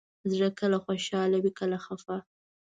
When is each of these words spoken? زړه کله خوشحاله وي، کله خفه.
زړه 0.31 0.49
کله 0.59 0.77
خوشحاله 0.85 1.37
وي، 1.39 1.51
کله 1.59 1.77
خفه. 1.85 2.17